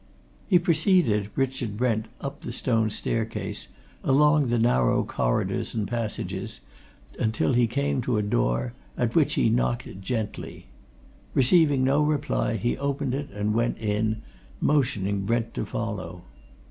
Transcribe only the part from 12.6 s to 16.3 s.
opened it and went in, motioning Brent to follow.